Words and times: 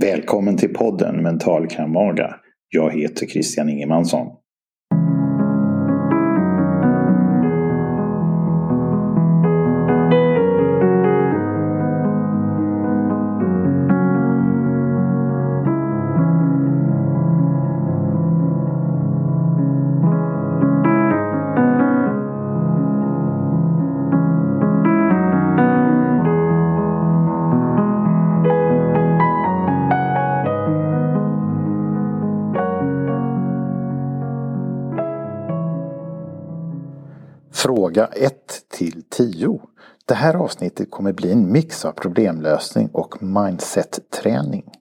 Välkommen 0.00 0.56
till 0.56 0.74
podden 0.74 1.22
Mental 1.22 1.66
Kramaga. 1.66 2.36
Jag 2.68 2.90
heter 2.90 3.26
Christian 3.26 3.68
Ingemansson. 3.68 4.26
Fråga 37.70 38.06
1 38.06 38.34
till 38.68 39.02
10. 39.10 39.60
Det 40.06 40.14
här 40.14 40.34
avsnittet 40.34 40.90
kommer 40.90 41.12
bli 41.12 41.32
en 41.32 41.52
mix 41.52 41.84
av 41.84 41.92
problemlösning 41.92 42.88
och 42.92 43.22
mindset-träning. 43.22 44.72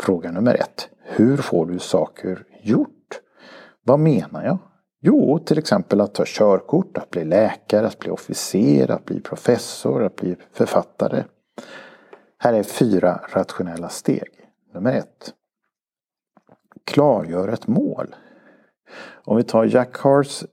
Fråga 0.00 0.30
nummer 0.30 0.54
1. 0.54 0.88
Hur 1.02 1.36
får 1.36 1.66
du 1.66 1.78
saker 1.78 2.46
gjort? 2.62 3.20
Vad 3.82 4.00
menar 4.00 4.44
jag? 4.44 4.58
Jo, 5.00 5.38
till 5.38 5.58
exempel 5.58 6.00
att 6.00 6.14
ta 6.14 6.22
körkort, 6.26 6.98
att 6.98 7.10
bli 7.10 7.24
läkare, 7.24 7.86
att 7.86 7.98
bli 7.98 8.10
officer, 8.10 8.90
att 8.90 9.04
bli 9.04 9.20
professor, 9.20 10.04
att 10.04 10.16
bli 10.16 10.36
författare. 10.52 11.24
Här 12.38 12.52
är 12.52 12.62
fyra 12.62 13.20
rationella 13.32 13.88
steg. 13.88 14.28
Nummer 14.74 14.92
1. 14.92 15.06
Klargör 16.84 17.48
ett 17.48 17.66
mål. 17.66 18.14
Om 19.24 19.36
vi 19.36 19.42
tar 19.42 19.64
Jack 19.64 19.98
Hars 19.98 20.44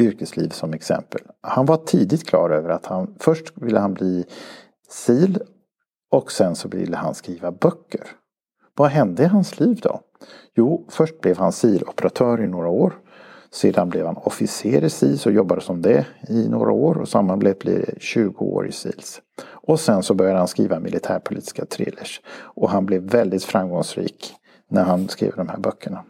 yrkesliv 0.00 0.48
som 0.48 0.72
exempel. 0.72 1.20
Han 1.40 1.66
var 1.66 1.76
tidigt 1.76 2.26
klar 2.26 2.50
över 2.50 2.68
att 2.68 2.86
han 2.86 3.14
först 3.18 3.52
ville 3.54 3.78
han 3.78 3.94
bli 3.94 4.24
sil 5.02 5.34
och 6.10 6.32
sen 6.32 6.56
så 6.56 6.68
ville 6.68 6.96
han 6.96 7.14
skriva 7.14 7.52
böcker. 7.52 8.06
Vad 8.76 8.90
hände 8.90 9.22
i 9.22 9.26
hans 9.26 9.60
liv 9.60 9.80
då? 9.82 10.00
Jo, 10.54 10.86
först 10.88 11.20
blev 11.20 11.38
han 11.38 11.52
siloperatör 11.52 12.42
i 12.42 12.46
några 12.46 12.68
år. 12.68 12.94
Sedan 13.52 13.88
blev 13.88 14.06
han 14.06 14.16
officer 14.16 14.84
i 14.84 14.90
SIS 14.90 15.26
och 15.26 15.32
jobbade 15.32 15.60
som 15.60 15.82
det 15.82 16.06
i 16.28 16.48
några 16.48 16.72
år 16.72 16.98
och 16.98 17.08
sammanlagt 17.08 17.58
blev 17.58 17.80
det 17.80 18.00
20 18.02 18.44
år 18.44 18.68
i 18.68 18.72
SILS. 18.72 19.20
Och 19.42 19.80
sen 19.80 20.02
så 20.02 20.14
började 20.14 20.38
han 20.38 20.48
skriva 20.48 20.80
militärpolitiska 20.80 21.64
thrillers. 21.64 22.20
Och 22.30 22.70
han 22.70 22.86
blev 22.86 23.02
väldigt 23.02 23.44
framgångsrik 23.44 24.34
när 24.70 24.84
han 24.84 25.08
skrev 25.08 25.32
de 25.36 25.48
här 25.48 25.58
böckerna. 25.58 26.04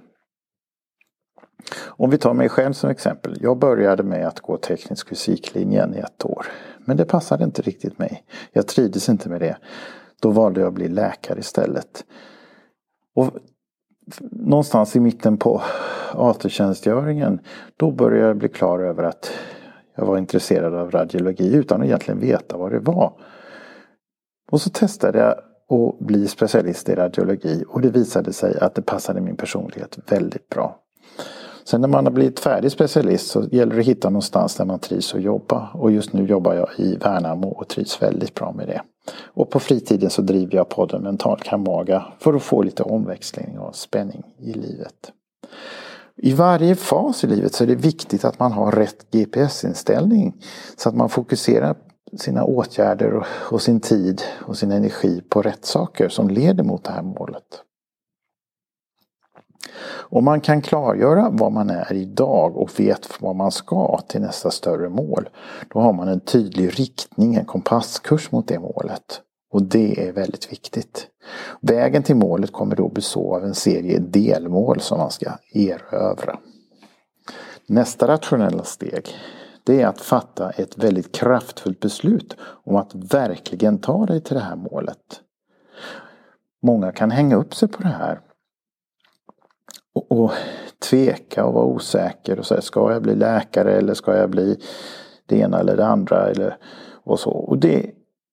Om 1.86 2.10
vi 2.10 2.18
tar 2.18 2.34
mig 2.34 2.48
själv 2.48 2.72
som 2.72 2.90
exempel. 2.90 3.36
Jag 3.40 3.58
började 3.58 4.02
med 4.02 4.26
att 4.26 4.40
gå 4.40 4.56
teknisk 4.56 5.08
fysiklinjen 5.08 5.94
i 5.94 5.98
ett 5.98 6.24
år. 6.24 6.46
Men 6.84 6.96
det 6.96 7.04
passade 7.04 7.44
inte 7.44 7.62
riktigt 7.62 7.98
mig. 7.98 8.24
Jag 8.52 8.66
trivdes 8.66 9.08
inte 9.08 9.28
med 9.28 9.40
det. 9.40 9.56
Då 10.20 10.30
valde 10.30 10.60
jag 10.60 10.68
att 10.68 10.74
bli 10.74 10.88
läkare 10.88 11.38
istället. 11.38 12.04
Och 13.14 13.30
någonstans 14.30 14.96
i 14.96 15.00
mitten 15.00 15.36
på 15.36 15.62
AT-tjänstgöringen 16.14 17.40
då 17.76 17.90
började 17.90 18.26
jag 18.26 18.36
bli 18.36 18.48
klar 18.48 18.78
över 18.78 19.02
att 19.02 19.30
jag 19.96 20.06
var 20.06 20.18
intresserad 20.18 20.74
av 20.74 20.90
radiologi 20.90 21.54
utan 21.54 21.80
att 21.80 21.86
egentligen 21.86 22.20
veta 22.20 22.56
vad 22.56 22.72
det 22.72 22.78
var. 22.78 23.12
Och 24.50 24.60
så 24.60 24.70
testade 24.70 25.18
jag 25.18 25.30
att 25.30 25.98
bli 25.98 26.28
specialist 26.28 26.88
i 26.88 26.94
radiologi 26.94 27.64
och 27.68 27.80
det 27.80 27.90
visade 27.90 28.32
sig 28.32 28.58
att 28.58 28.74
det 28.74 28.82
passade 28.82 29.20
min 29.20 29.36
personlighet 29.36 29.98
väldigt 30.08 30.48
bra. 30.48 30.79
Sen 31.70 31.80
när 31.80 31.88
man 31.88 32.06
har 32.06 32.12
blivit 32.12 32.40
färdig 32.40 32.72
specialist 32.72 33.30
så 33.30 33.42
gäller 33.50 33.74
det 33.74 33.80
att 33.80 33.86
hitta 33.86 34.10
någonstans 34.10 34.54
där 34.54 34.64
man 34.64 34.78
trivs 34.78 35.14
att 35.14 35.22
jobba. 35.22 35.70
Och 35.74 35.90
just 35.90 36.12
nu 36.12 36.26
jobbar 36.26 36.54
jag 36.54 36.68
i 36.76 36.96
Värnamo 36.96 37.48
och 37.48 37.68
trivs 37.68 38.02
väldigt 38.02 38.34
bra 38.34 38.52
med 38.52 38.68
det. 38.68 38.82
Och 39.22 39.50
på 39.50 39.60
fritiden 39.60 40.10
så 40.10 40.22
driver 40.22 40.56
jag 40.56 40.68
podden 40.68 41.02
Mental 41.02 41.40
Kamaga 41.40 42.06
för 42.18 42.34
att 42.34 42.42
få 42.42 42.62
lite 42.62 42.82
omväxling 42.82 43.58
och 43.58 43.76
spänning 43.76 44.22
i 44.38 44.52
livet. 44.52 45.12
I 46.16 46.32
varje 46.32 46.74
fas 46.74 47.24
i 47.24 47.26
livet 47.26 47.54
så 47.54 47.64
är 47.64 47.68
det 47.68 47.74
viktigt 47.74 48.24
att 48.24 48.38
man 48.38 48.52
har 48.52 48.72
rätt 48.72 49.10
GPS-inställning. 49.10 50.34
Så 50.76 50.88
att 50.88 50.94
man 50.94 51.08
fokuserar 51.08 51.76
sina 52.18 52.44
åtgärder 52.44 53.26
och 53.50 53.62
sin 53.62 53.80
tid 53.80 54.22
och 54.32 54.56
sin 54.56 54.72
energi 54.72 55.22
på 55.28 55.42
rätt 55.42 55.64
saker 55.64 56.08
som 56.08 56.28
leder 56.28 56.64
mot 56.64 56.84
det 56.84 56.92
här 56.92 57.02
målet. 57.02 57.64
Om 59.98 60.24
man 60.24 60.40
kan 60.40 60.62
klargöra 60.62 61.30
vad 61.30 61.52
man 61.52 61.70
är 61.70 61.92
idag 61.92 62.56
och 62.56 62.80
vet 62.80 63.08
vad 63.20 63.36
man 63.36 63.50
ska 63.50 64.00
till 64.08 64.20
nästa 64.20 64.50
större 64.50 64.88
mål. 64.88 65.28
Då 65.68 65.80
har 65.80 65.92
man 65.92 66.08
en 66.08 66.20
tydlig 66.20 66.80
riktning, 66.80 67.34
en 67.34 67.44
kompasskurs 67.44 68.32
mot 68.32 68.48
det 68.48 68.58
målet. 68.58 69.20
Och 69.52 69.62
det 69.62 70.08
är 70.08 70.12
väldigt 70.12 70.52
viktigt. 70.52 71.06
Vägen 71.60 72.02
till 72.02 72.16
målet 72.16 72.52
kommer 72.52 72.76
då 72.76 72.88
bestå 72.88 73.36
av 73.36 73.44
en 73.44 73.54
serie 73.54 73.98
delmål 73.98 74.80
som 74.80 74.98
man 74.98 75.10
ska 75.10 75.30
erövra. 75.52 76.38
Nästa 77.66 78.08
rationella 78.08 78.64
steg 78.64 79.14
det 79.64 79.82
är 79.82 79.86
att 79.86 80.00
fatta 80.00 80.50
ett 80.50 80.78
väldigt 80.78 81.14
kraftfullt 81.14 81.80
beslut 81.80 82.36
om 82.40 82.76
att 82.76 82.94
verkligen 82.94 83.78
ta 83.78 84.06
dig 84.06 84.20
till 84.20 84.34
det 84.34 84.42
här 84.42 84.56
målet. 84.56 85.20
Många 86.62 86.92
kan 86.92 87.10
hänga 87.10 87.36
upp 87.36 87.54
sig 87.54 87.68
på 87.68 87.82
det 87.82 87.88
här 87.88 88.20
och, 89.94 90.12
och 90.12 90.30
tveka 90.90 91.44
och 91.44 91.54
vara 91.54 91.64
osäker 91.64 92.38
och 92.38 92.46
säga 92.46 92.60
ska 92.60 92.92
jag 92.92 93.02
bli 93.02 93.14
läkare 93.14 93.72
eller 93.72 93.94
ska 93.94 94.16
jag 94.16 94.30
bli 94.30 94.60
det 95.26 95.38
ena 95.38 95.60
eller 95.60 95.76
det 95.76 95.86
andra 95.86 96.30
eller 96.30 96.56
och 97.04 97.20
så. 97.20 97.30
Och 97.30 97.58
det 97.58 97.90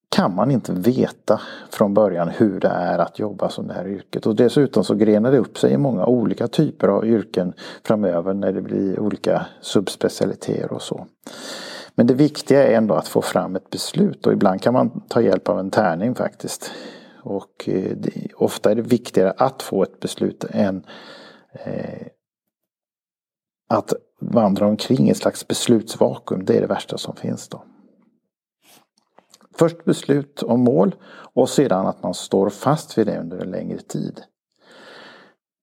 kan 0.10 0.36
man 0.36 0.52
inte 0.52 0.74
veta 0.74 1.42
från 1.70 1.94
början 1.94 2.30
hur 2.30 2.60
det 2.60 2.68
är 2.68 3.00
att 3.00 3.20
jobba 3.20 3.50
som 3.50 3.68
det 3.68 3.74
här 3.74 3.88
yrket. 3.88 4.26
Och 4.26 4.36
dessutom 4.36 4.84
så 4.84 4.96
grenar 4.96 5.32
det 5.32 5.38
upp 5.38 5.58
sig 5.58 5.74
i 5.74 5.78
många 5.78 6.06
olika 6.06 6.48
typer 6.48 6.88
av 6.88 7.06
yrken 7.06 7.54
framöver 7.84 8.34
när 8.34 8.52
det 8.52 8.62
blir 8.62 9.00
olika 9.00 9.46
subspecialiteter 9.62 10.74
och 10.74 10.82
så. 10.82 11.08
Men 11.96 12.08
det 12.08 12.14
viktiga 12.14 12.68
är 12.68 12.78
ändå 12.78 12.96
att 12.96 13.08
få 13.08 13.22
fram 13.22 13.56
ett 13.56 13.70
beslut 13.70 14.28
och 14.28 14.34
ibland 14.34 14.62
kan 14.62 14.74
man 14.74 15.02
ta 15.08 15.22
hjälp 15.22 15.50
av 15.50 15.60
en 15.60 15.72
tärning 15.72 16.16
faktiskt. 16.16 16.72
Och 17.24 17.70
eh, 17.70 17.92
det, 17.98 18.12
ofta 18.36 18.72
är 18.72 18.76
det 18.76 18.82
viktigare 18.82 19.34
att 19.38 19.62
få 19.62 19.84
ett 19.84 20.00
beslut 20.00 20.46
än 20.50 20.84
eh, 21.54 22.08
att 23.68 23.94
vandra 24.20 24.68
omkring 24.68 25.08
i 25.08 25.12
ett 25.12 25.18
slags 25.18 25.48
beslutsvakuum, 25.48 26.46
det 26.46 26.58
är 26.58 26.62
det 26.62 26.68
värsta 26.68 26.98
som 26.98 27.16
finns 27.16 27.48
då. 27.48 27.64
Först 29.58 29.86
beslut 29.86 30.44
om 30.44 30.64
mål 30.64 30.96
och 31.34 31.50
sedan 31.50 31.88
att 31.88 32.04
man 32.04 32.14
står 32.14 32.50
fast 32.50 32.98
vid 32.98 33.08
det 33.08 33.20
under 33.20 33.38
en 33.38 33.52
längre 33.52 33.80
tid. 33.80 34.22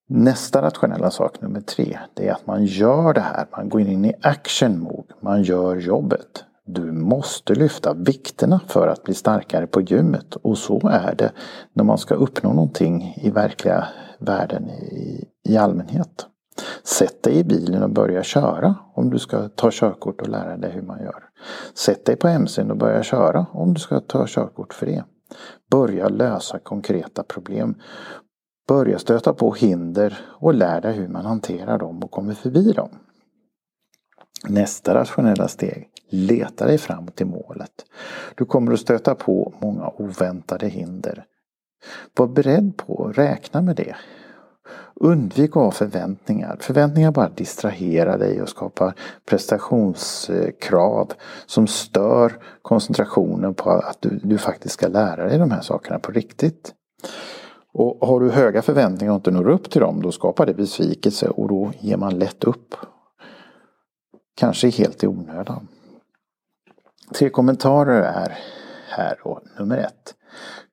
Nästa 0.09 0.63
rationella 0.63 1.11
sak 1.11 1.41
nummer 1.41 1.61
tre, 1.61 1.99
det 2.15 2.29
är 2.29 2.33
att 2.33 2.47
man 2.47 2.65
gör 2.65 3.15
det 3.15 3.21
här. 3.21 3.47
Man 3.51 3.69
går 3.69 3.81
in 3.81 4.05
i 4.05 4.15
action 4.23 4.79
mode. 4.79 5.15
Man 5.21 5.43
gör 5.43 5.77
jobbet. 5.77 6.45
Du 6.67 6.93
måste 6.93 7.55
lyfta 7.55 7.95
vikterna 7.95 8.61
för 8.69 8.89
att 8.89 9.03
bli 9.03 9.15
starkare 9.15 9.67
på 9.67 9.81
gymmet. 9.81 10.35
Och 10.35 10.59
så 10.59 10.89
är 10.89 11.15
det 11.15 11.33
när 11.73 11.85
man 11.85 11.99
ska 11.99 12.15
uppnå 12.15 12.53
någonting 12.53 13.15
i 13.17 13.31
verkliga 13.31 13.89
världen 14.19 14.71
i, 14.71 15.25
i 15.49 15.57
allmänhet. 15.57 16.27
Sätt 16.83 17.23
dig 17.23 17.39
i 17.39 17.45
bilen 17.45 17.83
och 17.83 17.91
börja 17.91 18.23
köra 18.23 18.75
om 18.95 19.11
du 19.11 19.19
ska 19.19 19.49
ta 19.49 19.71
körkort 19.73 20.21
och 20.21 20.29
lära 20.29 20.57
dig 20.57 20.71
hur 20.71 20.83
man 20.83 21.03
gör. 21.03 21.23
Sätt 21.75 22.05
dig 22.05 22.17
på 22.17 22.29
MCn 22.29 22.71
och 22.71 22.77
börja 22.77 23.03
köra 23.03 23.47
om 23.53 23.75
du 23.75 23.81
ska 23.81 24.01
ta 24.01 24.27
körkort 24.27 24.75
för 24.75 24.87
det. 24.87 25.05
Börja 25.71 26.09
lösa 26.09 26.59
konkreta 26.59 27.23
problem. 27.23 27.75
Börja 28.69 28.99
stöta 28.99 29.33
på 29.33 29.53
hinder 29.53 30.21
och 30.41 30.55
lär 30.55 30.81
dig 30.81 30.93
hur 30.93 31.09
man 31.09 31.27
hanterar 31.27 31.79
dem 31.79 32.03
och 32.03 32.11
kommer 32.11 32.35
förbi 32.35 32.73
dem. 32.73 32.91
Nästa 34.49 34.95
rationella 34.95 35.49
steg. 35.49 35.89
Leta 36.11 36.67
dig 36.67 36.79
fram 36.79 37.07
till 37.07 37.27
målet. 37.27 37.71
Du 38.35 38.45
kommer 38.45 38.73
att 38.73 38.81
stöta 38.81 39.15
på 39.15 39.55
många 39.59 39.89
oväntade 39.89 40.69
hinder. 40.69 41.25
Var 42.17 42.27
beredd 42.27 42.77
på 42.77 43.07
att 43.07 43.19
räkna 43.19 43.63
med 43.63 43.77
det. 43.77 43.97
Undvik 44.95 45.51
att 45.51 45.55
ha 45.63 45.71
förväntningar. 45.71 46.57
Förväntningar 46.61 47.13
bara 47.13 47.29
distraherar 47.29 48.19
dig 48.19 48.43
och 48.43 48.49
skapar 48.49 48.95
prestationskrav 49.27 51.13
som 51.47 51.67
stör 51.67 52.39
koncentrationen 52.63 53.55
på 53.55 53.71
att 53.71 53.97
du, 54.01 54.21
du 54.23 54.39
faktiskt 54.39 54.75
ska 54.75 54.89
lära 54.89 55.25
dig 55.25 55.39
de 55.39 55.51
här 55.51 55.61
sakerna 55.61 55.99
på 55.99 56.13
riktigt. 56.13 56.75
Och 57.73 58.09
har 58.09 58.21
du 58.21 58.31
höga 58.31 58.63
förväntningar 58.63 59.13
och 59.13 59.17
inte 59.17 59.31
når 59.31 59.49
upp 59.49 59.71
till 59.71 59.81
dem, 59.81 60.03
då 60.03 60.13
skapar 60.13 60.47
det 60.47 60.55
besvikelse 60.55 61.29
och 61.29 61.49
då 61.49 61.73
ger 61.81 61.97
man 61.97 62.19
lätt 62.19 62.45
upp. 62.45 62.75
Kanske 64.35 64.69
helt 64.69 65.05
i 65.05 65.07
onödan. 65.07 65.69
Tre 67.15 67.31
kommentarer 67.31 68.03
är 68.03 68.39
här 68.89 69.21
då. 69.25 69.41
Nummer 69.59 69.77
ett. 69.77 70.15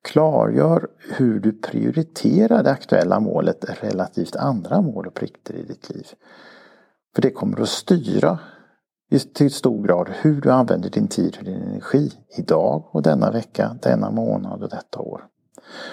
Klargör 0.01 0.87
hur 1.17 1.39
du 1.39 1.51
prioriterar 1.51 2.63
det 2.63 2.71
aktuella 2.71 3.19
målet 3.19 3.83
relativt 3.83 4.35
andra 4.35 4.81
mål 4.81 5.07
och 5.07 5.13
plikter 5.13 5.53
i 5.53 5.63
ditt 5.63 5.89
liv. 5.89 6.07
För 7.15 7.21
det 7.21 7.31
kommer 7.31 7.61
att 7.61 7.69
styra 7.69 8.39
till 9.33 9.51
stor 9.51 9.87
grad 9.87 10.09
hur 10.21 10.41
du 10.41 10.51
använder 10.51 10.89
din 10.89 11.07
tid 11.07 11.37
och 11.39 11.45
din 11.45 11.61
energi 11.61 12.11
idag 12.37 12.83
och 12.91 13.01
denna 13.01 13.31
vecka, 13.31 13.77
denna 13.81 14.11
månad 14.11 14.63
och 14.63 14.69
detta 14.69 14.99
år. 14.99 15.21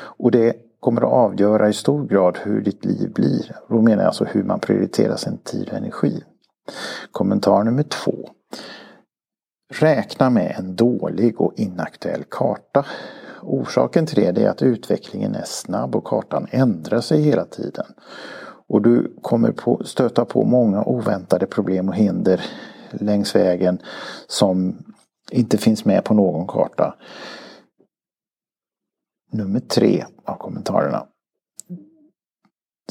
Och 0.01 0.31
det 0.31 0.57
kommer 0.81 1.03
att 1.03 1.13
avgöra 1.13 1.69
i 1.69 1.73
stor 1.73 2.07
grad 2.07 2.39
hur 2.43 2.61
ditt 2.61 2.85
liv 2.85 3.13
blir. 3.13 3.57
Då 3.69 3.83
menar 3.83 4.03
jag 4.03 4.07
alltså 4.07 4.25
hur 4.25 4.45
man 4.45 4.61
prioriterar 4.61 5.17
sin 5.17 5.39
tid 5.39 5.69
och 5.69 5.77
energi. 5.77 6.23
Kommentar 7.13 7.65
nummer 7.65 7.83
två. 7.83 8.31
Räkna 9.73 10.31
med 10.31 10.55
en 10.59 10.77
dålig 10.77 11.41
och 11.41 11.53
inaktuell 11.57 12.25
karta. 12.31 12.87
Orsaken 13.43 14.07
till 14.07 14.35
det 14.35 14.43
är 14.43 14.51
att 14.51 14.63
utvecklingen 14.63 15.35
är 15.35 15.45
snabb 15.45 15.97
och 15.97 16.05
kartan 16.05 16.47
ändrar 16.51 17.01
sig 17.01 17.23
hela 17.23 17.45
tiden. 17.45 17.87
Och 18.69 18.83
du 18.83 19.17
kommer 19.23 19.53
på, 19.53 19.85
stöta 19.85 20.25
på 20.25 20.45
många 20.45 20.85
oväntade 20.85 21.47
problem 21.47 21.89
och 21.89 21.95
hinder 21.95 22.45
längs 22.91 23.35
vägen 23.35 23.79
som 24.27 24.79
inte 25.31 25.59
finns 25.59 25.85
med 25.85 26.05
på 26.05 26.15
någon 26.15 26.47
karta. 26.47 26.95
Nummer 29.33 29.61
tre 29.61 30.05
av 30.25 30.35
kommentarerna. 30.35 31.07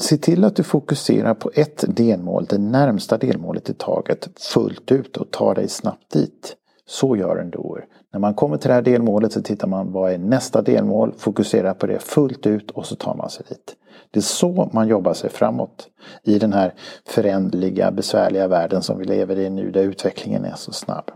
Se 0.00 0.16
till 0.16 0.44
att 0.44 0.56
du 0.56 0.62
fokuserar 0.62 1.34
på 1.34 1.50
ett 1.54 1.84
delmål, 1.88 2.44
det 2.44 2.58
närmsta 2.58 3.18
delmålet 3.18 3.70
i 3.70 3.74
taget, 3.74 4.28
fullt 4.40 4.92
ut 4.92 5.16
och 5.16 5.30
ta 5.30 5.54
dig 5.54 5.68
snabbt 5.68 6.10
dit. 6.12 6.56
Så 6.86 7.16
gör 7.16 7.36
en 7.36 7.50
doer. 7.50 7.84
När 8.12 8.20
man 8.20 8.34
kommer 8.34 8.56
till 8.56 8.68
det 8.68 8.74
här 8.74 8.82
delmålet 8.82 9.32
så 9.32 9.42
tittar 9.42 9.68
man 9.68 9.92
vad 9.92 10.12
är 10.12 10.18
nästa 10.18 10.62
delmål, 10.62 11.14
fokuserar 11.18 11.74
på 11.74 11.86
det 11.86 11.98
fullt 11.98 12.46
ut 12.46 12.70
och 12.70 12.86
så 12.86 12.96
tar 12.96 13.14
man 13.14 13.30
sig 13.30 13.46
dit. 13.48 13.76
Det 14.10 14.18
är 14.18 14.22
så 14.22 14.70
man 14.72 14.88
jobbar 14.88 15.14
sig 15.14 15.30
framåt 15.30 15.88
i 16.22 16.38
den 16.38 16.52
här 16.52 16.74
förändliga, 17.06 17.90
besvärliga 17.90 18.48
världen 18.48 18.82
som 18.82 18.98
vi 18.98 19.04
lever 19.04 19.38
i 19.38 19.50
nu 19.50 19.70
där 19.70 19.82
utvecklingen 19.82 20.44
är 20.44 20.54
så 20.54 20.72
snabb. 20.72 21.10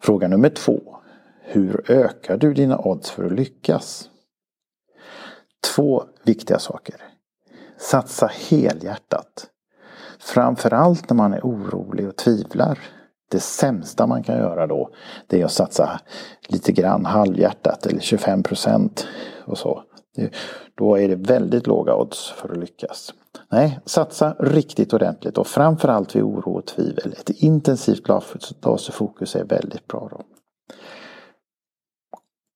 Fråga 0.00 0.28
nummer 0.28 0.48
två. 0.48 0.80
Hur 1.42 1.90
ökar 1.90 2.36
du 2.36 2.54
dina 2.54 2.78
odds 2.78 3.10
för 3.10 3.24
att 3.24 3.32
lyckas? 3.32 4.10
Två 5.80 6.04
viktiga 6.24 6.58
saker. 6.58 6.94
Satsa 7.78 8.26
helhjärtat. 8.26 9.46
Framförallt 10.18 11.10
när 11.10 11.16
man 11.16 11.34
är 11.34 11.40
orolig 11.40 12.08
och 12.08 12.16
tvivlar. 12.16 12.78
Det 13.30 13.40
sämsta 13.40 14.06
man 14.06 14.22
kan 14.22 14.36
göra 14.36 14.66
då 14.66 14.90
det 15.26 15.40
är 15.40 15.44
att 15.44 15.52
satsa 15.52 16.00
lite 16.48 16.72
grann 16.72 17.04
halvhjärtat 17.04 17.86
eller 17.86 18.00
25 18.00 18.42
procent 18.42 19.06
och 19.44 19.58
så. 19.58 19.82
Då 20.74 20.98
är 20.98 21.08
det 21.08 21.16
väldigt 21.16 21.66
låga 21.66 21.94
odds 21.94 22.30
för 22.30 22.48
att 22.48 22.58
lyckas. 22.58 23.14
Nej, 23.50 23.80
satsa 23.84 24.36
riktigt 24.38 24.92
ordentligt 24.92 25.38
och 25.38 25.46
framförallt 25.46 26.16
vid 26.16 26.22
oro 26.22 26.52
och 26.52 26.66
tvivel. 26.66 27.14
Ett 27.18 27.30
intensivt 27.30 28.08
laserfokus 28.62 29.36
är 29.36 29.44
väldigt 29.44 29.86
bra 29.86 30.08
då. 30.10 30.22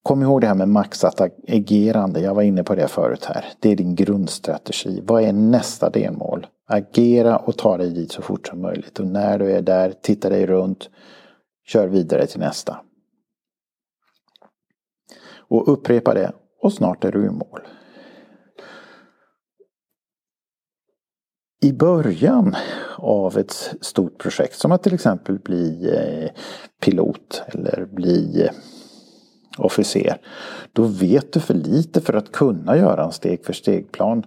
Kom 0.04 0.22
ihåg 0.22 0.40
det 0.40 0.46
här 0.46 0.54
med 0.54 0.68
maxat 0.68 1.20
agerande. 1.48 2.20
Jag 2.20 2.34
var 2.34 2.42
inne 2.42 2.64
på 2.64 2.74
det 2.74 2.88
förut 2.88 3.24
här. 3.24 3.44
Det 3.60 3.72
är 3.72 3.76
din 3.76 3.94
grundstrategi. 3.94 5.02
Vad 5.06 5.22
är 5.22 5.32
nästa 5.32 5.90
delmål? 5.90 6.46
Agera 6.66 7.36
och 7.36 7.56
ta 7.56 7.76
dig 7.76 7.90
dit 7.90 8.12
så 8.12 8.22
fort 8.22 8.46
som 8.46 8.62
möjligt. 8.62 8.98
Och 8.98 9.06
när 9.06 9.38
du 9.38 9.52
är 9.52 9.62
där, 9.62 9.94
titta 10.02 10.28
dig 10.28 10.46
runt. 10.46 10.90
Kör 11.66 11.88
vidare 11.88 12.26
till 12.26 12.40
nästa. 12.40 12.80
Och 15.36 15.72
upprepa 15.72 16.14
det 16.14 16.32
och 16.62 16.72
snart 16.72 17.04
är 17.04 17.12
du 17.12 17.26
i 17.26 17.30
mål. 17.30 17.60
I 21.62 21.72
början 21.72 22.56
av 22.98 23.38
ett 23.38 23.74
stort 23.80 24.18
projekt 24.18 24.58
som 24.58 24.72
att 24.72 24.82
till 24.82 24.94
exempel 24.94 25.38
bli 25.38 25.90
eh, 25.96 26.30
pilot 26.80 27.42
eller 27.46 27.86
bli 27.86 28.42
eh, 28.42 28.50
officer. 29.58 30.16
Då 30.72 30.82
vet 30.82 31.32
du 31.32 31.40
för 31.40 31.54
lite 31.54 32.00
för 32.00 32.14
att 32.14 32.32
kunna 32.32 32.76
göra 32.76 33.04
en 33.04 33.12
steg 33.12 33.44
för 33.44 33.52
steg-plan 33.52 34.22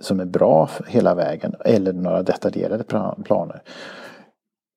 som 0.00 0.20
är 0.20 0.24
bra 0.24 0.70
hela 0.86 1.14
vägen 1.14 1.54
eller 1.64 1.92
några 1.92 2.22
detaljerade 2.22 2.84
planer. 3.24 3.62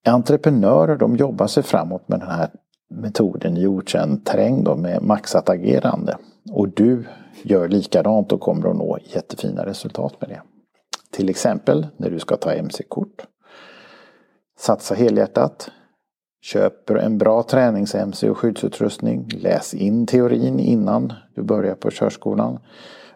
Entreprenörer 0.05 0.97
de 0.97 1.15
jobbar 1.15 1.47
sig 1.47 1.63
framåt 1.63 2.09
med 2.09 2.19
den 2.19 2.29
här 2.29 2.50
metoden 2.89 3.57
i 3.57 3.67
okänd 3.67 4.25
terräng 4.25 4.63
då 4.63 4.75
med 4.75 5.03
maxat 5.03 5.50
agerande. 5.50 6.17
Och 6.51 6.69
du 6.69 7.06
gör 7.44 7.67
likadant 7.67 8.31
och 8.31 8.39
kommer 8.39 8.69
att 8.69 8.75
nå 8.75 8.97
jättefina 9.03 9.65
resultat 9.65 10.21
med 10.21 10.29
det. 10.29 10.41
Till 11.11 11.29
exempel 11.29 11.88
när 11.97 12.09
du 12.09 12.19
ska 12.19 12.38
ta 12.38 12.53
MC-kort. 12.53 13.25
Satsa 14.59 14.95
helhjärtat. 14.95 15.71
Köper 16.44 16.95
en 16.95 17.18
bra 17.18 17.44
tränings-MC 17.44 18.30
och 18.30 18.38
skyddsutrustning. 18.38 19.30
Läs 19.34 19.74
in 19.74 20.07
teorin 20.07 20.60
innan 20.60 21.13
du 21.36 21.42
börjar 21.42 21.75
på 21.75 21.92
körskolan. 21.92 22.60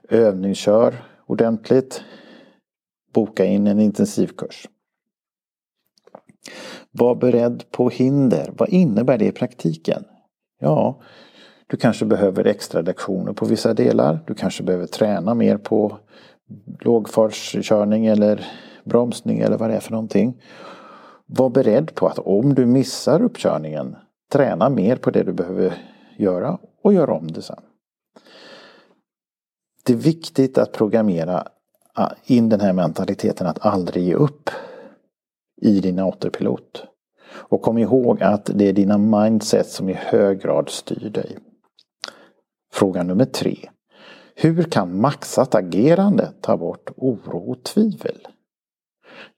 Övningskör 0.10 0.96
ordentligt. 1.26 2.02
Boka 3.14 3.46
in 3.46 3.68
en 3.68 3.80
intensivkurs. 3.80 4.68
Var 6.92 7.16
beredd 7.16 7.64
på 7.72 7.90
hinder. 7.90 8.54
Vad 8.58 8.70
innebär 8.70 9.18
det 9.18 9.26
i 9.26 9.32
praktiken? 9.32 10.04
Ja, 10.60 11.02
du 11.68 11.78
kanske 11.78 12.06
behöver 12.06 12.48
extra 12.48 12.82
lektioner 12.82 13.34
på 13.34 13.46
vissa 13.46 13.74
delar. 13.74 14.20
Du 14.28 14.34
kanske 14.34 14.64
behöver 14.64 14.88
träna 14.88 15.34
mer 15.34 15.58
på 15.58 15.98
lågfartskörning 16.80 18.06
eller 18.06 18.46
bromsning 18.84 19.40
eller 19.40 19.58
vad 19.58 19.70
det 19.70 19.76
är 19.76 19.80
för 19.80 19.92
någonting. 19.92 20.42
Var 21.28 21.50
beredd 21.50 21.96
på 21.96 22.08
att 22.08 22.20
om 22.20 22.54
du 22.54 22.66
missar 22.66 23.22
uppkörningen, 23.22 23.96
träna 24.32 24.70
mer 24.70 24.96
på 24.96 25.12
det 25.12 25.24
du 25.24 25.34
behöver 25.34 25.74
göra 26.18 26.58
och 26.84 26.94
gör 26.94 27.10
om 27.10 27.32
det 27.32 27.42
sen. 27.42 27.62
Det 29.84 29.94
är 29.94 29.98
viktigt 29.98 30.58
att 30.58 30.72
programmera 30.72 31.48
ah, 31.94 32.12
in 32.26 32.50
den 32.50 32.60
här 32.60 32.74
mentaliteten 32.74 33.48
att 33.48 33.66
aldrig 33.66 34.04
ge 34.04 34.14
upp 34.14 34.50
i 35.62 35.80
din 35.80 36.00
autopilot. 36.00 36.84
Och 37.30 37.62
kom 37.62 37.78
ihåg 37.78 38.24
att 38.24 38.50
det 38.54 38.70
är 38.70 38.74
dina 38.74 38.98
mindset 38.98 39.68
som 39.68 39.90
i 39.90 39.94
hög 39.94 40.42
grad 40.42 40.70
styr 40.70 41.10
dig. 41.10 41.38
Fråga 42.74 43.04
nummer 43.04 43.26
tre. 43.26 43.70
Hur 44.36 44.64
kan 44.64 45.02
maxat 45.02 45.56
agerande 45.56 46.32
ta 46.42 46.58
bort 46.58 46.92
oro 46.96 47.52
och 47.52 47.64
tvivel? 47.64 48.28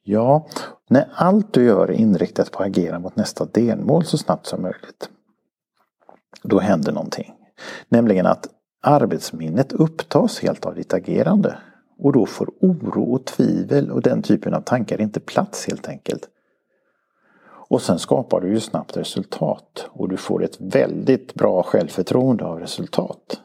Ja, 0.04 0.48
när 0.90 1.10
allt 1.14 1.54
du 1.54 1.66
gör 1.66 1.88
är 1.88 1.92
inriktat 1.92 2.52
på 2.52 2.64
att 2.64 2.70
agera 2.70 3.00
mot 3.00 3.16
nästa 3.16 3.46
delmål 3.46 4.06
så 4.06 4.18
snabbt 4.18 4.46
som 4.46 4.62
möjligt. 4.62 5.10
Då 6.44 6.60
händer 6.60 6.92
någonting. 6.92 7.34
Nämligen 7.90 8.26
att 8.26 8.48
arbetsminnet 8.82 9.74
upptas 9.74 10.40
helt 10.40 10.66
av 10.66 10.76
ditt 10.76 10.94
agerande. 10.94 11.58
Och 11.98 12.14
då 12.14 12.26
får 12.26 12.50
oro 12.62 13.14
och 13.14 13.26
tvivel 13.26 13.92
och 13.92 14.02
den 14.02 14.22
typen 14.22 14.54
av 14.54 14.62
tankar 14.62 15.02
inte 15.02 15.20
plats 15.20 15.68
helt 15.68 15.88
enkelt. 15.88 16.30
Och 17.70 17.82
sen 17.82 18.00
skapar 18.00 18.42
du 18.42 18.50
ju 18.50 18.60
snabbt 18.60 18.98
resultat 18.98 19.90
och 19.90 20.10
du 20.10 20.18
får 20.18 20.44
ett 20.44 20.62
väldigt 20.62 21.34
bra 21.34 21.64
självförtroende 21.64 22.46
av 22.46 22.60
resultat. 22.60 23.42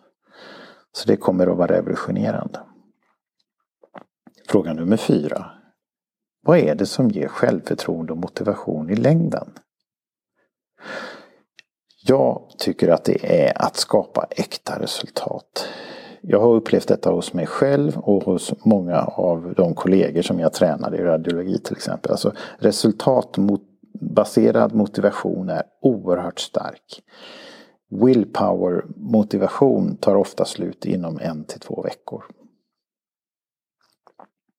Så 0.93 1.09
det 1.09 1.17
kommer 1.17 1.47
att 1.47 1.57
vara 1.57 1.73
revolutionerande. 1.73 2.61
Fråga 4.49 4.73
nummer 4.73 4.97
fyra. 4.97 5.51
Vad 6.45 6.59
är 6.59 6.75
det 6.75 6.87
som 6.87 7.09
ger 7.09 7.29
självförtroende 7.29 8.13
och 8.13 8.19
motivation 8.19 8.91
i 8.91 8.97
längden? 8.97 9.51
Jag 12.07 12.51
tycker 12.59 12.89
att 12.89 13.05
det 13.05 13.47
är 13.47 13.63
att 13.63 13.77
skapa 13.77 14.27
äkta 14.31 14.79
resultat. 14.79 15.69
Jag 16.21 16.41
har 16.41 16.55
upplevt 16.55 16.89
detta 16.89 17.11
hos 17.11 17.33
mig 17.33 17.47
själv 17.47 17.99
och 17.99 18.25
hos 18.25 18.53
många 18.65 19.01
av 19.01 19.55
de 19.57 19.75
kollegor 19.75 20.23
som 20.23 20.41
jag 20.41 20.53
tränade 20.53 20.97
i 20.97 21.03
radiologi 21.03 21.59
till 21.59 21.77
exempel. 21.77 22.11
Alltså 22.11 22.33
resultatbaserad 22.59 24.75
motivation 24.75 25.49
är 25.49 25.63
oerhört 25.83 26.41
stark. 26.41 27.03
Willpower 27.91 28.85
motivation 28.97 29.97
tar 29.97 30.15
ofta 30.15 30.45
slut 30.45 30.85
inom 30.85 31.19
en 31.19 31.45
till 31.45 31.61
två 31.61 31.83
veckor. 31.83 32.25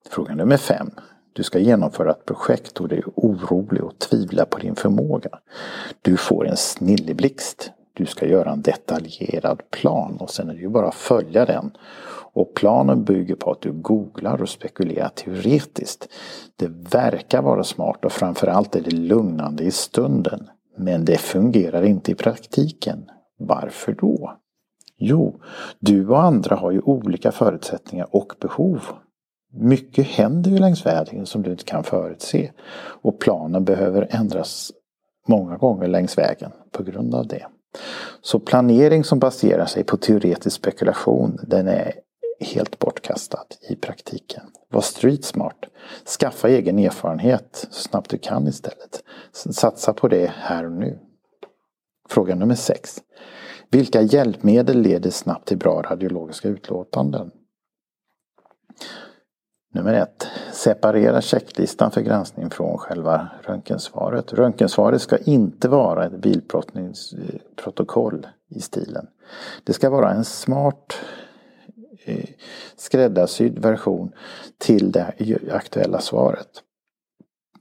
Fråga 0.09 0.35
nummer 0.35 0.57
fem. 0.57 0.91
Du 1.35 1.43
ska 1.43 1.59
genomföra 1.59 2.11
ett 2.11 2.25
projekt 2.25 2.79
och 2.79 2.87
du 2.87 2.95
är 2.95 3.03
orolig 3.15 3.83
och 3.83 3.99
tvivlar 3.99 4.45
på 4.45 4.59
din 4.59 4.75
förmåga. 4.75 5.29
Du 6.01 6.17
får 6.17 6.47
en 6.47 6.57
snilleblixt. 6.57 7.71
Du 7.93 8.05
ska 8.05 8.27
göra 8.27 8.51
en 8.51 8.61
detaljerad 8.61 9.61
plan 9.69 10.17
och 10.19 10.29
sen 10.29 10.49
är 10.49 10.53
det 10.53 10.59
ju 10.59 10.69
bara 10.69 10.87
att 10.87 10.95
följa 10.95 11.45
den. 11.45 11.71
Och 12.33 12.53
planen 12.55 13.03
bygger 13.03 13.35
på 13.35 13.51
att 13.51 13.61
du 13.61 13.71
googlar 13.71 14.41
och 14.41 14.49
spekulerar 14.49 15.09
teoretiskt. 15.09 16.09
Det 16.55 16.67
verkar 16.91 17.41
vara 17.41 17.63
smart 17.63 18.05
och 18.05 18.11
framförallt 18.11 18.75
är 18.75 18.81
det 18.81 18.95
lugnande 18.95 19.63
i 19.63 19.71
stunden. 19.71 20.49
Men 20.77 21.05
det 21.05 21.17
fungerar 21.17 21.83
inte 21.83 22.11
i 22.11 22.15
praktiken. 22.15 23.05
Varför 23.39 23.93
då? 23.93 24.37
Jo, 24.97 25.41
du 25.79 26.07
och 26.07 26.23
andra 26.23 26.55
har 26.55 26.71
ju 26.71 26.79
olika 26.79 27.31
förutsättningar 27.31 28.07
och 28.11 28.33
behov. 28.41 28.81
Mycket 29.57 30.07
händer 30.07 30.51
ju 30.51 30.57
längs 30.57 30.85
vägen 30.85 31.25
som 31.25 31.43
du 31.43 31.51
inte 31.51 31.63
kan 31.63 31.83
förutse. 31.83 32.51
Och 32.77 33.19
planen 33.19 33.65
behöver 33.65 34.07
ändras 34.09 34.71
många 35.27 35.57
gånger 35.57 35.87
längs 35.87 36.17
vägen 36.17 36.51
på 36.71 36.83
grund 36.83 37.15
av 37.15 37.27
det. 37.27 37.45
Så 38.21 38.39
planering 38.39 39.03
som 39.03 39.19
baserar 39.19 39.65
sig 39.65 39.83
på 39.83 39.97
teoretisk 39.97 40.55
spekulation 40.55 41.39
den 41.47 41.67
är 41.67 41.93
helt 42.39 42.79
bortkastad 42.79 43.45
i 43.69 43.75
praktiken. 43.75 44.43
Var 44.69 44.81
street 44.81 45.25
smart. 45.25 45.65
Skaffa 46.19 46.49
egen 46.49 46.79
erfarenhet 46.79 47.67
så 47.69 47.81
snabbt 47.81 48.09
du 48.09 48.17
kan 48.17 48.47
istället. 48.47 49.03
Satsa 49.33 49.93
på 49.93 50.07
det 50.07 50.31
här 50.35 50.65
och 50.65 50.71
nu. 50.71 50.99
Fråga 52.09 52.35
nummer 52.35 52.55
6. 52.55 53.01
Vilka 53.71 54.01
hjälpmedel 54.01 54.81
leder 54.81 55.09
snabbt 55.09 55.47
till 55.47 55.57
bra 55.57 55.81
radiologiska 55.81 56.47
utlåtanden? 56.47 57.31
Nummer 59.75 59.93
ett. 59.93 60.27
Separera 60.53 61.21
checklistan 61.21 61.91
för 61.91 62.01
granskning 62.01 62.49
från 62.49 62.77
själva 62.77 63.29
röntgensvaret. 63.41 64.33
Röntgensvaret 64.33 65.01
ska 65.01 65.17
inte 65.17 65.67
vara 65.67 66.05
ett 66.05 66.21
bilprotokoll 66.21 68.27
i 68.49 68.61
stilen. 68.61 69.07
Det 69.63 69.73
ska 69.73 69.89
vara 69.89 70.11
en 70.11 70.25
smart 70.25 70.93
eh, 72.05 72.29
skräddarsydd 72.75 73.59
version 73.59 74.11
till 74.57 74.91
det 74.91 75.13
aktuella 75.51 75.99
svaret. 75.99 76.49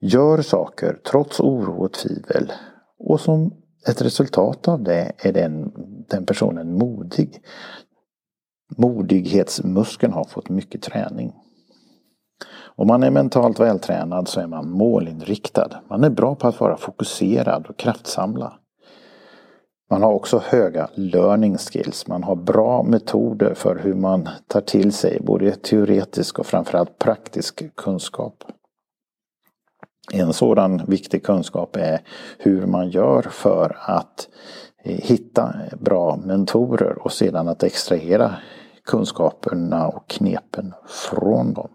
Gör 0.00 0.42
saker 0.42 1.00
trots 1.10 1.40
oro 1.40 1.84
och 1.84 1.92
tvivel. 1.92 2.52
Och 2.98 3.20
som 3.20 3.52
ett 3.88 4.02
resultat 4.02 4.68
av 4.68 4.82
det 4.82 5.12
är 5.18 5.32
den, 5.32 5.72
den 6.08 6.26
personen 6.26 6.78
modig. 6.78 7.42
Modighetsmuskeln 8.76 10.12
har 10.12 10.24
fått 10.24 10.48
mycket 10.48 10.82
träning. 10.82 11.32
Om 12.76 12.86
man 12.86 13.02
är 13.02 13.10
mentalt 13.10 13.60
vältränad 13.60 14.28
så 14.28 14.40
är 14.40 14.46
man 14.46 14.70
målinriktad. 14.70 15.70
Man 15.88 16.04
är 16.04 16.10
bra 16.10 16.34
på 16.34 16.48
att 16.48 16.60
vara 16.60 16.76
fokuserad 16.76 17.66
och 17.66 17.76
kraftsamla. 17.76 18.52
Man 19.90 20.02
har 20.02 20.12
också 20.12 20.42
höga 20.44 20.88
learning 20.94 21.58
skills. 21.58 22.06
Man 22.06 22.24
har 22.24 22.36
bra 22.36 22.82
metoder 22.82 23.54
för 23.54 23.76
hur 23.76 23.94
man 23.94 24.28
tar 24.46 24.60
till 24.60 24.92
sig 24.92 25.20
både 25.20 25.50
teoretisk 25.50 26.38
och 26.38 26.46
framförallt 26.46 26.98
praktisk 26.98 27.74
kunskap. 27.76 28.44
En 30.12 30.32
sådan 30.32 30.82
viktig 30.86 31.24
kunskap 31.24 31.76
är 31.76 32.00
hur 32.38 32.66
man 32.66 32.90
gör 32.90 33.22
för 33.22 33.76
att 33.80 34.28
eh, 34.84 34.96
hitta 34.96 35.54
bra 35.80 36.16
mentorer 36.16 36.98
och 37.04 37.12
sedan 37.12 37.48
att 37.48 37.62
extrahera 37.62 38.34
kunskaperna 38.84 39.88
och 39.88 40.08
knepen 40.08 40.74
från 40.86 41.54
dem. 41.54 41.68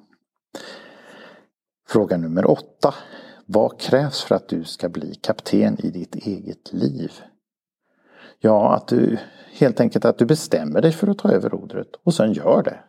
Fråga 1.94 2.18
nummer 2.18 2.52
åtta. 2.52 2.94
Vad 3.46 3.80
krävs 3.80 4.22
för 4.22 4.36
att 4.36 4.48
du 4.48 4.64
ska 4.64 4.90
bli 4.90 5.16
kapten 5.16 5.78
i 5.86 5.92
ditt 5.92 6.16
eget 6.16 6.74
liv? 6.74 7.12
Ja, 8.40 8.76
att 8.76 8.88
du 8.88 9.18
helt 9.54 9.80
enkelt 9.80 10.06
att 10.06 10.18
du 10.18 10.26
bestämmer 10.26 10.82
dig 10.82 10.92
för 10.92 11.08
att 11.08 11.18
ta 11.18 11.32
över 11.32 11.50
rodret 11.50 11.88
och 12.04 12.14
sen 12.14 12.34
gör 12.34 12.64
det. 12.64 12.80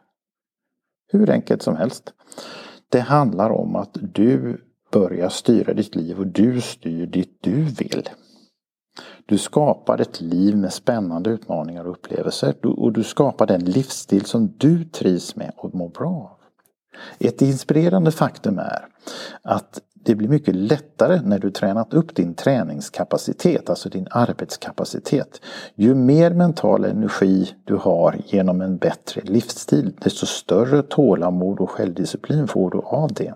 Hur 1.12 1.30
enkelt 1.30 1.62
som 1.62 1.76
helst. 1.76 2.12
Det 2.88 3.00
handlar 3.00 3.50
om 3.50 3.76
att 3.76 3.96
du 4.00 4.64
börjar 4.92 5.28
styra 5.28 5.74
ditt 5.74 5.94
liv 5.94 6.18
och 6.18 6.26
du 6.26 6.60
styr 6.60 7.06
ditt 7.06 7.38
du 7.40 7.62
vill. 7.62 8.08
Du 9.26 9.38
skapar 9.38 10.00
ett 10.00 10.20
liv 10.20 10.56
med 10.56 10.72
spännande 10.72 11.30
utmaningar 11.30 11.84
och 11.84 11.92
upplevelser 11.92 12.66
och 12.66 12.92
du 12.92 13.04
skapar 13.04 13.46
den 13.46 13.64
livsstil 13.64 14.24
som 14.24 14.54
du 14.58 14.84
trivs 14.84 15.36
med 15.36 15.52
och 15.56 15.74
mår 15.74 15.88
bra 15.88 16.10
av. 16.10 16.43
Ett 17.18 17.42
inspirerande 17.42 18.10
faktum 18.10 18.58
är 18.58 18.86
att 19.42 19.80
det 20.04 20.14
blir 20.14 20.28
mycket 20.28 20.54
lättare 20.54 21.20
när 21.24 21.38
du 21.38 21.50
tränat 21.50 21.94
upp 21.94 22.14
din 22.14 22.34
träningskapacitet, 22.34 23.70
alltså 23.70 23.88
din 23.88 24.06
arbetskapacitet. 24.10 25.40
Ju 25.74 25.94
mer 25.94 26.30
mental 26.30 26.84
energi 26.84 27.54
du 27.64 27.76
har 27.76 28.16
genom 28.26 28.60
en 28.60 28.76
bättre 28.76 29.20
livsstil, 29.24 29.92
desto 30.00 30.26
större 30.26 30.82
tålamod 30.82 31.60
och 31.60 31.70
självdisciplin 31.70 32.48
får 32.48 32.70
du 32.70 32.78
av 32.78 33.12
det. 33.12 33.34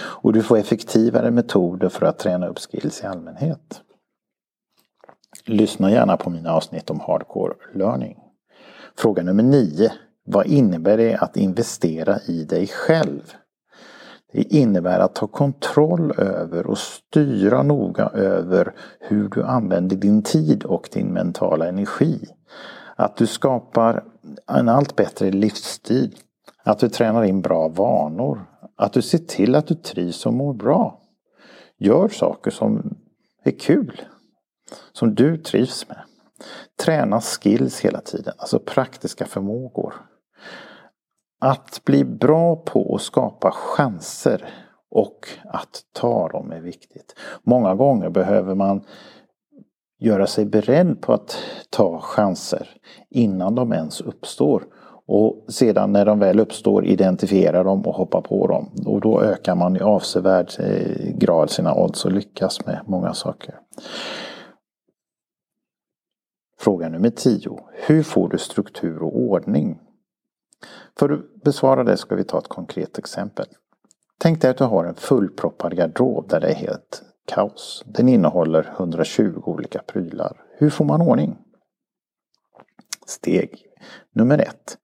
Och 0.00 0.32
du 0.32 0.42
får 0.42 0.58
effektivare 0.58 1.30
metoder 1.30 1.88
för 1.88 2.06
att 2.06 2.18
träna 2.18 2.46
upp 2.46 2.58
skills 2.58 3.02
i 3.02 3.06
allmänhet. 3.06 3.80
Lyssna 5.46 5.90
gärna 5.90 6.16
på 6.16 6.30
mina 6.30 6.52
avsnitt 6.52 6.90
om 6.90 7.00
hardcore 7.00 7.54
learning. 7.74 8.16
Fråga 8.96 9.22
nummer 9.22 9.42
9. 9.42 9.92
Vad 10.30 10.46
innebär 10.46 10.96
det 10.96 11.16
att 11.16 11.36
investera 11.36 12.18
i 12.26 12.44
dig 12.44 12.66
själv? 12.66 13.32
Det 14.32 14.42
innebär 14.42 15.00
att 15.00 15.14
ta 15.14 15.26
kontroll 15.26 16.12
över 16.18 16.66
och 16.66 16.78
styra 16.78 17.62
noga 17.62 18.06
över 18.08 18.74
hur 19.00 19.28
du 19.28 19.42
använder 19.42 19.96
din 19.96 20.22
tid 20.22 20.64
och 20.64 20.88
din 20.92 21.12
mentala 21.12 21.68
energi. 21.68 22.26
Att 22.96 23.16
du 23.16 23.26
skapar 23.26 24.04
en 24.46 24.68
allt 24.68 24.96
bättre 24.96 25.30
livsstil. 25.30 26.16
Att 26.64 26.78
du 26.78 26.88
tränar 26.88 27.24
in 27.24 27.40
bra 27.40 27.68
vanor. 27.68 28.44
Att 28.76 28.92
du 28.92 29.02
ser 29.02 29.18
till 29.18 29.54
att 29.54 29.66
du 29.66 29.74
trivs 29.74 30.26
och 30.26 30.34
mår 30.34 30.54
bra. 30.54 31.00
Gör 31.78 32.08
saker 32.08 32.50
som 32.50 32.96
är 33.44 33.58
kul. 33.58 34.02
Som 34.92 35.14
du 35.14 35.36
trivs 35.36 35.88
med. 35.88 35.98
Träna 36.84 37.20
skills 37.20 37.80
hela 37.80 38.00
tiden, 38.00 38.34
alltså 38.38 38.58
praktiska 38.58 39.26
förmågor. 39.26 39.94
Att 41.40 41.80
bli 41.84 42.04
bra 42.04 42.56
på 42.56 42.94
att 42.94 43.02
skapa 43.02 43.50
chanser 43.50 44.44
och 44.90 45.28
att 45.44 45.82
ta 45.92 46.28
dem 46.28 46.52
är 46.52 46.60
viktigt. 46.60 47.14
Många 47.42 47.74
gånger 47.74 48.10
behöver 48.10 48.54
man 48.54 48.84
göra 49.98 50.26
sig 50.26 50.44
beredd 50.44 51.00
på 51.00 51.12
att 51.12 51.38
ta 51.70 52.00
chanser 52.00 52.68
innan 53.10 53.54
de 53.54 53.72
ens 53.72 54.00
uppstår. 54.00 54.64
Och 55.06 55.44
sedan 55.48 55.92
när 55.92 56.04
de 56.06 56.18
väl 56.18 56.40
uppstår 56.40 56.84
identifiera 56.84 57.62
dem 57.62 57.86
och 57.86 57.94
hoppa 57.94 58.20
på 58.20 58.46
dem. 58.46 58.70
Och 58.86 59.00
då 59.00 59.22
ökar 59.22 59.54
man 59.54 59.76
i 59.76 59.80
avsevärd 59.80 60.50
eh, 60.58 61.16
grad 61.16 61.50
sina 61.50 61.74
odds 61.74 62.04
och 62.04 62.12
lyckas 62.12 62.66
med 62.66 62.80
många 62.86 63.14
saker. 63.14 63.54
Fråga 66.58 66.88
nummer 66.88 67.10
10. 67.10 67.58
Hur 67.86 68.02
får 68.02 68.28
du 68.28 68.38
struktur 68.38 69.02
och 69.02 69.16
ordning? 69.16 69.78
För 70.98 71.10
att 71.10 71.42
besvara 71.44 71.84
det 71.84 71.96
ska 71.96 72.14
vi 72.14 72.24
ta 72.24 72.38
ett 72.38 72.48
konkret 72.48 72.98
exempel. 72.98 73.46
Tänk 74.18 74.42
dig 74.42 74.50
att 74.50 74.58
du 74.58 74.64
har 74.64 74.84
en 74.84 74.94
fullproppad 74.94 75.76
garderob 75.76 76.28
där 76.28 76.40
det 76.40 76.48
är 76.48 76.54
helt 76.54 77.02
kaos. 77.26 77.84
Den 77.86 78.08
innehåller 78.08 78.74
120 78.76 79.42
olika 79.44 79.78
prylar. 79.78 80.42
Hur 80.58 80.70
får 80.70 80.84
man 80.84 81.02
ordning? 81.02 81.38
Steg 83.06 83.66
nummer 84.12 84.38
ett. 84.38 84.78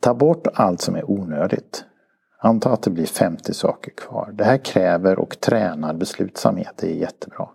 Ta 0.00 0.14
bort 0.14 0.46
allt 0.54 0.80
som 0.80 0.96
är 0.96 1.10
onödigt. 1.10 1.84
Anta 2.40 2.70
att 2.70 2.82
det 2.82 2.90
blir 2.90 3.06
50 3.06 3.54
saker 3.54 3.90
kvar. 3.90 4.34
Det 4.34 4.44
här 4.44 4.64
kräver 4.64 5.18
och 5.18 5.40
tränar 5.40 5.94
beslutsamhet. 5.94 6.72
Det 6.76 6.86
är 6.86 6.94
jättebra. 6.94 7.48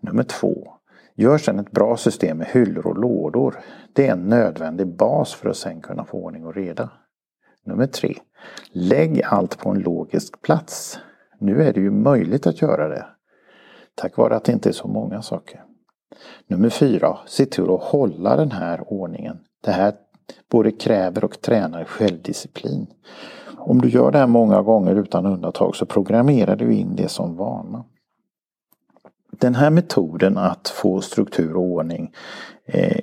Nummer 0.00 0.22
två. 0.22 0.74
Gör 1.16 1.38
sedan 1.38 1.58
ett 1.58 1.70
bra 1.70 1.96
system 1.96 2.38
med 2.38 2.46
hyllor 2.46 2.86
och 2.86 2.98
lådor. 2.98 3.60
Det 3.92 4.06
är 4.06 4.12
en 4.12 4.28
nödvändig 4.28 4.86
bas 4.96 5.34
för 5.34 5.48
att 5.48 5.56
sen 5.56 5.80
kunna 5.80 6.04
få 6.04 6.18
ordning 6.18 6.46
och 6.46 6.54
reda. 6.54 6.90
Nummer 7.66 7.86
tre. 7.86 8.14
Lägg 8.72 9.22
allt 9.22 9.58
på 9.58 9.70
en 9.70 9.78
logisk 9.78 10.42
plats. 10.42 10.98
Nu 11.38 11.62
är 11.62 11.72
det 11.72 11.80
ju 11.80 11.90
möjligt 11.90 12.46
att 12.46 12.62
göra 12.62 12.88
det. 12.88 13.06
Tack 13.94 14.16
vare 14.16 14.36
att 14.36 14.44
det 14.44 14.52
inte 14.52 14.68
är 14.68 14.72
så 14.72 14.88
många 14.88 15.22
saker. 15.22 15.64
Nummer 16.46 16.68
fyra. 16.68 17.18
Se 17.26 17.46
till 17.46 17.70
att 17.70 17.82
hålla 17.82 18.36
den 18.36 18.50
här 18.50 18.92
ordningen. 18.92 19.38
Det 19.64 19.70
här 19.70 19.94
både 20.50 20.70
kräver 20.72 21.24
och 21.24 21.40
tränar 21.40 21.84
självdisciplin. 21.84 22.86
Om 23.58 23.80
du 23.80 23.88
gör 23.88 24.10
det 24.10 24.18
här 24.18 24.26
många 24.26 24.62
gånger 24.62 24.94
utan 24.94 25.26
undantag 25.26 25.76
så 25.76 25.86
programmerar 25.86 26.56
du 26.56 26.74
in 26.74 26.96
det 26.96 27.08
som 27.08 27.36
vana. 27.36 27.84
Den 29.40 29.54
här 29.54 29.70
metoden 29.70 30.38
att 30.38 30.68
få 30.68 31.00
struktur 31.00 31.56
och 31.56 31.62
ordning 31.62 32.12
eh, 32.66 32.98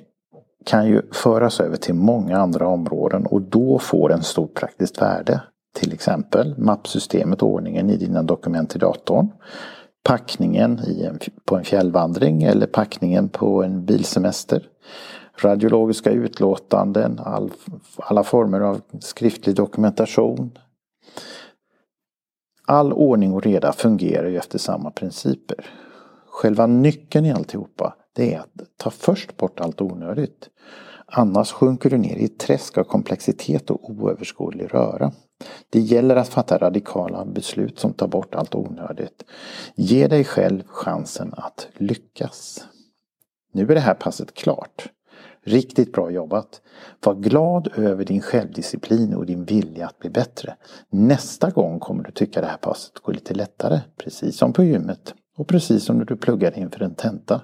kan 0.66 0.86
ju 0.86 1.02
föras 1.12 1.60
över 1.60 1.76
till 1.76 1.94
många 1.94 2.38
andra 2.38 2.68
områden 2.68 3.26
och 3.26 3.42
då 3.42 3.78
får 3.78 4.08
den 4.08 4.22
stort 4.22 4.54
praktiskt 4.54 5.02
värde. 5.02 5.42
Till 5.74 5.92
exempel 5.92 6.58
mappsystemet, 6.58 7.42
ordningen 7.42 7.90
i 7.90 7.96
dina 7.96 8.22
dokument 8.22 8.76
i 8.76 8.78
datorn. 8.78 9.28
Packningen 10.04 10.78
en, 10.78 11.18
på 11.44 11.56
en 11.56 11.64
fjällvandring 11.64 12.42
eller 12.42 12.66
packningen 12.66 13.28
på 13.28 13.62
en 13.62 13.84
bilsemester. 13.84 14.68
Radiologiska 15.42 16.10
utlåtanden, 16.10 17.20
all, 17.24 17.50
alla 17.96 18.24
former 18.24 18.60
av 18.60 18.80
skriftlig 19.00 19.56
dokumentation. 19.56 20.58
All 22.66 22.92
ordning 22.92 23.32
och 23.34 23.42
reda 23.42 23.72
fungerar 23.72 24.28
ju 24.28 24.36
efter 24.36 24.58
samma 24.58 24.90
principer. 24.90 25.81
Själva 26.32 26.66
nyckeln 26.66 27.26
i 27.26 27.32
alltihopa 27.32 27.94
det 28.12 28.34
är 28.34 28.38
att 28.38 28.48
ta 28.76 28.90
först 28.90 29.36
bort 29.36 29.60
allt 29.60 29.80
onödigt. 29.80 30.48
Annars 31.06 31.52
sjunker 31.52 31.90
du 31.90 31.98
ner 31.98 32.16
i 32.16 32.24
ett 32.24 32.38
träsk 32.38 32.78
av 32.78 32.84
komplexitet 32.84 33.70
och 33.70 33.90
oöverskådlig 33.90 34.74
röra. 34.74 35.12
Det 35.70 35.80
gäller 35.80 36.16
att 36.16 36.28
fatta 36.28 36.58
radikala 36.58 37.24
beslut 37.24 37.78
som 37.78 37.92
tar 37.92 38.08
bort 38.08 38.34
allt 38.34 38.54
onödigt. 38.54 39.24
Ge 39.74 40.06
dig 40.06 40.24
själv 40.24 40.62
chansen 40.66 41.34
att 41.36 41.68
lyckas. 41.76 42.64
Nu 43.52 43.62
är 43.62 43.74
det 43.74 43.80
här 43.80 43.94
passet 43.94 44.34
klart. 44.34 44.88
Riktigt 45.44 45.92
bra 45.92 46.10
jobbat! 46.10 46.60
Var 47.04 47.14
glad 47.14 47.68
över 47.76 48.04
din 48.04 48.20
självdisciplin 48.20 49.14
och 49.14 49.26
din 49.26 49.44
vilja 49.44 49.86
att 49.86 49.98
bli 49.98 50.10
bättre. 50.10 50.56
Nästa 50.90 51.50
gång 51.50 51.80
kommer 51.80 52.04
du 52.04 52.10
tycka 52.10 52.40
det 52.40 52.46
här 52.46 52.56
passet 52.56 52.98
går 52.98 53.12
lite 53.12 53.34
lättare, 53.34 53.80
precis 53.96 54.36
som 54.36 54.52
på 54.52 54.64
gymmet 54.64 55.14
och 55.36 55.48
precis 55.48 55.84
som 55.84 55.98
när 55.98 56.04
du 56.04 56.16
pluggar 56.16 56.58
inför 56.58 56.82
en 56.82 56.94
tenta. 56.94 57.40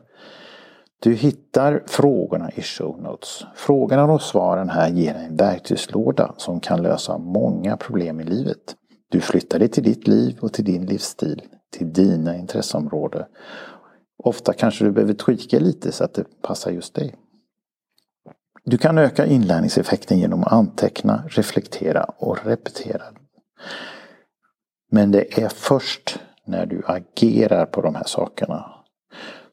Du 1.00 1.14
hittar 1.14 1.82
frågorna 1.86 2.50
i 2.50 2.62
show 2.62 3.02
notes. 3.02 3.44
Frågorna 3.54 4.04
och 4.04 4.22
svaren 4.22 4.68
här 4.68 4.90
ger 4.90 5.14
en 5.14 5.36
verktygslåda 5.36 6.34
som 6.36 6.60
kan 6.60 6.82
lösa 6.82 7.18
många 7.18 7.76
problem 7.76 8.20
i 8.20 8.24
livet. 8.24 8.76
Du 9.08 9.20
flyttar 9.20 9.58
dig 9.58 9.68
till 9.68 9.82
ditt 9.82 10.08
liv 10.08 10.38
och 10.40 10.52
till 10.52 10.64
din 10.64 10.86
livsstil, 10.86 11.42
till 11.70 11.92
dina 11.92 12.36
intresseområden. 12.36 13.24
Ofta 14.24 14.52
kanske 14.52 14.84
du 14.84 14.90
behöver 14.90 15.14
tweaka 15.14 15.58
lite 15.58 15.92
så 15.92 16.04
att 16.04 16.14
det 16.14 16.42
passar 16.42 16.70
just 16.70 16.94
dig. 16.94 17.14
Du 18.64 18.78
kan 18.78 18.98
öka 18.98 19.26
inlärningseffekten 19.26 20.18
genom 20.18 20.44
att 20.44 20.52
anteckna, 20.52 21.24
reflektera 21.28 22.04
och 22.04 22.46
repetera. 22.46 23.02
Men 24.90 25.10
det 25.10 25.38
är 25.38 25.48
först 25.48 26.18
när 26.48 26.66
du 26.66 26.82
agerar 26.86 27.66
på 27.66 27.80
de 27.80 27.94
här 27.94 28.04
sakerna 28.06 28.72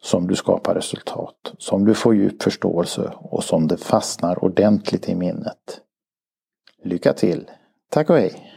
som 0.01 0.27
du 0.27 0.35
skapar 0.35 0.75
resultat, 0.75 1.53
som 1.57 1.85
du 1.85 1.93
får 1.93 2.15
djup 2.15 2.43
förståelse 2.43 3.11
och 3.15 3.43
som 3.43 3.67
det 3.67 3.77
fastnar 3.77 4.43
ordentligt 4.43 5.09
i 5.09 5.15
minnet. 5.15 5.81
Lycka 6.83 7.13
till! 7.13 7.51
Tack 7.89 8.09
och 8.09 8.17
hej! 8.17 8.54